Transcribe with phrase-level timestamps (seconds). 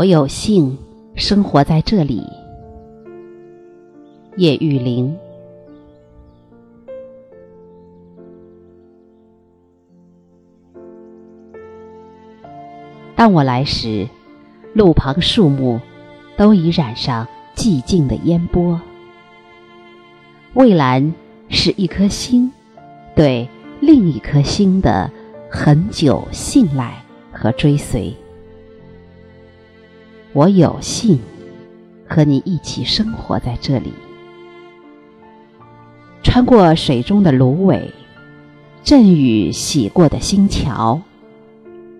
[0.00, 0.78] 我有幸
[1.14, 2.26] 生活在这里。
[4.38, 5.14] 叶玉玲。
[13.14, 14.08] 当我来时，
[14.72, 15.78] 路旁树木
[16.34, 18.80] 都已染上寂静的烟波。
[20.54, 21.12] 蔚蓝
[21.50, 22.50] 是一颗星
[23.14, 23.46] 对
[23.80, 25.10] 另一颗星的
[25.50, 28.16] 很久信赖和追随。
[30.32, 31.18] 我有幸
[32.08, 33.92] 和你一起生活在这里，
[36.22, 37.92] 穿过水中的芦苇，
[38.84, 41.00] 阵雨洗过的星桥，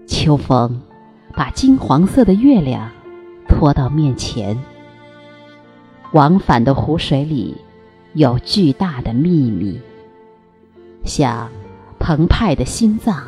[0.06, 0.80] 秋风
[1.34, 2.92] 把金黄色的月亮
[3.48, 4.56] 拖到面前。
[6.12, 7.56] 往返的湖水里
[8.14, 9.80] 有巨大的秘密，
[11.04, 11.50] 像
[11.98, 13.24] 澎湃的心脏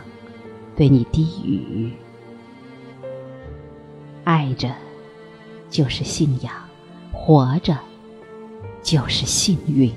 [0.77, 1.93] 对你低语，
[4.23, 4.69] 爱着。
[5.73, 6.53] 就是信仰，
[7.13, 7.75] 活着
[8.83, 9.91] 就是幸运。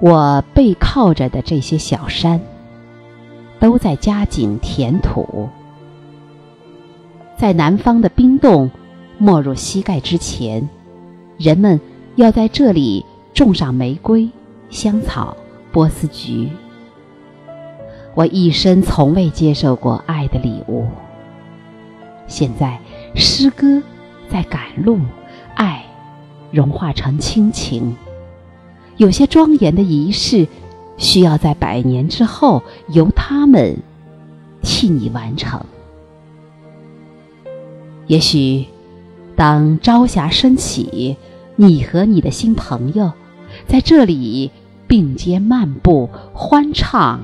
[0.00, 2.40] 我背靠着的这些小山，
[3.58, 5.48] 都在加紧填土。
[7.36, 8.70] 在南方的冰冻
[9.18, 10.68] 没入膝盖之前，
[11.36, 11.80] 人们
[12.14, 14.30] 要在这里种上玫瑰、
[14.70, 15.36] 香草、
[15.72, 16.48] 波斯菊。
[18.18, 20.88] 我一生从未接受过爱的礼物，
[22.26, 22.76] 现在
[23.14, 23.80] 诗歌
[24.28, 24.98] 在赶路，
[25.54, 25.84] 爱
[26.50, 27.94] 融化成亲情。
[28.96, 30.48] 有些庄严的仪式，
[30.96, 33.76] 需要在百年之后由他们
[34.62, 35.64] 替你完成。
[38.08, 38.66] 也许，
[39.36, 41.16] 当朝霞升起，
[41.54, 43.12] 你和你的新朋友
[43.68, 44.50] 在这里
[44.88, 47.20] 并肩漫步，欢唱。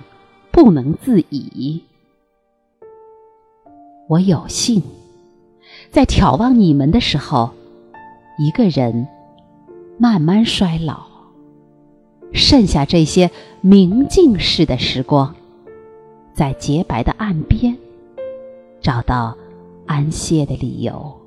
[0.55, 1.83] 不能自已。
[4.09, 4.81] 我有幸
[5.91, 7.51] 在眺望你们的时候，
[8.39, 9.09] 一个人
[9.99, 11.07] 慢慢衰老，
[12.33, 13.33] 剩下这些
[13.63, 15.35] 明镜似的时光，
[16.33, 17.77] 在洁白的岸边
[18.81, 19.37] 找到
[19.87, 21.21] 安歇的理由。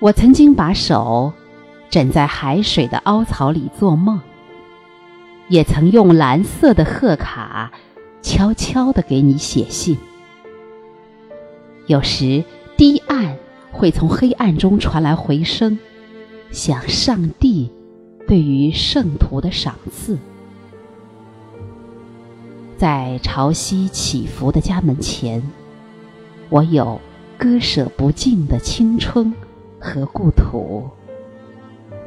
[0.00, 1.32] 我曾经把手
[1.88, 4.20] 枕在海水的凹槽里做梦。
[5.52, 7.70] 也曾用蓝色的贺卡，
[8.22, 9.98] 悄悄地给你写信。
[11.86, 12.42] 有时
[12.78, 13.36] 堤岸
[13.70, 15.78] 会从黑暗中传来回声，
[16.50, 17.70] 像上帝
[18.26, 20.16] 对于圣徒的赏赐。
[22.78, 25.42] 在潮汐起伏的家门前，
[26.48, 26.98] 我有
[27.36, 29.34] 割舍不尽的青春
[29.78, 30.88] 和故土。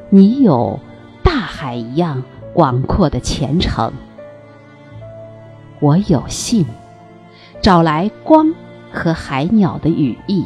[0.10, 0.80] 你有
[1.24, 2.24] 大海一样。
[2.56, 3.92] 广阔的前程，
[5.82, 6.66] 我有幸
[7.62, 8.48] 找来光
[8.90, 10.46] 和海鸟的羽翼，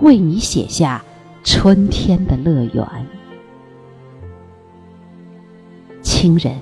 [0.00, 1.02] 为你写下
[1.42, 2.86] 春天的乐园。
[6.00, 6.54] 亲人，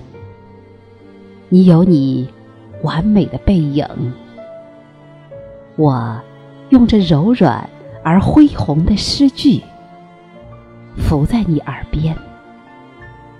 [1.50, 2.26] 你有你
[2.82, 3.86] 完美的背影，
[5.76, 6.18] 我
[6.70, 7.68] 用着柔软
[8.02, 9.62] 而恢宏的诗句，
[10.96, 12.16] 伏在你耳边，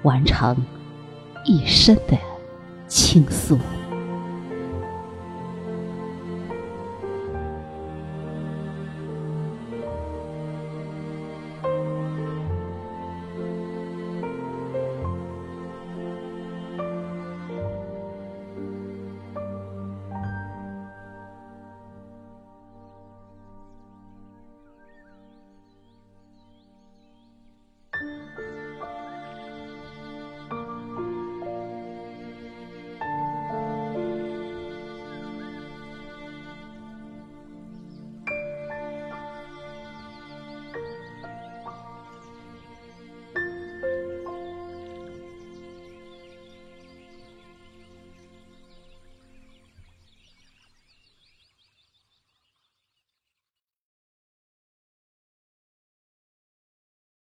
[0.02, 0.54] 完成。
[1.48, 2.18] 一生的
[2.86, 3.58] 倾诉。